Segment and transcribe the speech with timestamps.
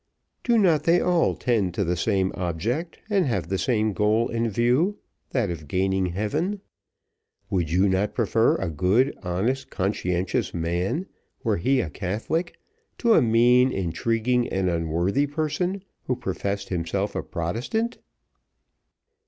[0.43, 4.49] do not they all tend to the same object, and have the same goal in
[4.49, 4.97] view
[5.29, 6.59] that of gaining heaven?
[7.51, 11.05] Would you not prefer a good, honest, conscientious man,
[11.43, 12.57] were he a Catholic,
[12.97, 17.99] to a mean, intriguing, and unworthy person, who professed himself a Protestant?"